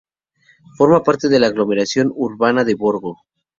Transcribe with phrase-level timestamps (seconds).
[0.79, 3.17] Forma parte de la aglomeración urbana de Borgo.